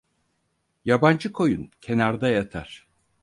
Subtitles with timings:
[0.85, 2.87] Yabancı koyun kenarda yatar.